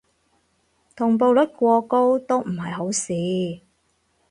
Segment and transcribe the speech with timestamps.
[0.95, 3.13] 同步率過高都唔係好事